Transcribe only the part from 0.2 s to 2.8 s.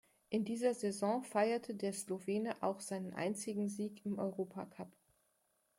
In dieser Saison feierte der Slowene auch